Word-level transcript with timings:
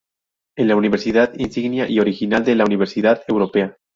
Es 0.57 0.65
la 0.65 0.75
universidad 0.75 1.35
insignia 1.37 1.87
y 1.87 1.99
original 1.99 2.43
de 2.43 2.55
la 2.55 2.65
Universidad 2.65 3.21
Europea. 3.27 3.77